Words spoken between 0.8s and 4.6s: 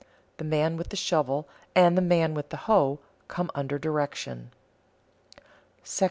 the shovel and the man with the hoe come under direction.§